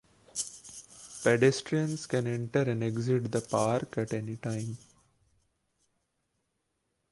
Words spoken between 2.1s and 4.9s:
enter and exit the park at any time.